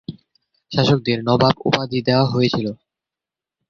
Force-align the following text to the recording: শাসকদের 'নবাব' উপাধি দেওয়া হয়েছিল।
শাসকদের 0.71 1.17
'নবাব' 1.21 1.63
উপাধি 1.67 1.99
দেওয়া 2.07 2.25
হয়েছিল। 2.25 2.67